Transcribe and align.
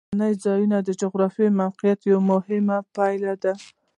سیلاني 0.09 0.33
ځایونه 0.43 0.77
د 0.81 0.89
جغرافیایي 1.01 1.57
موقیعت 1.61 1.99
یوه 2.11 2.21
مهمه 2.31 2.77
پایله 2.95 3.33
ده. 3.43 3.53